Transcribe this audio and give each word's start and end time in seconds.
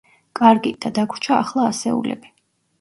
კარგი, 0.39 0.71
და 0.85 0.91
დაგვრჩა 0.99 1.37
ახლა 1.43 1.69
ასეულები. 1.75 2.37